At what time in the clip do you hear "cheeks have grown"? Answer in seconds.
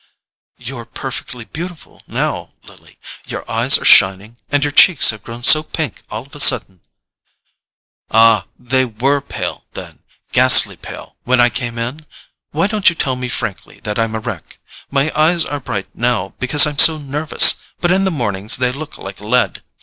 4.71-5.43